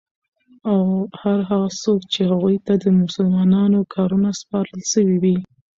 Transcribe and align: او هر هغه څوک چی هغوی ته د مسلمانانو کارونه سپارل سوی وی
او 0.69 0.77
هر 1.21 1.39
هغه 1.49 1.69
څوک 1.83 1.99
چی 2.11 2.21
هغوی 2.31 2.57
ته 2.65 2.73
د 2.83 2.85
مسلمانانو 3.01 3.79
کارونه 3.93 4.29
سپارل 4.41 4.79
سوی 4.93 5.15
وی 5.23 5.37